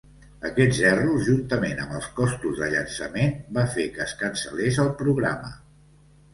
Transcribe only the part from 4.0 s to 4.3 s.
es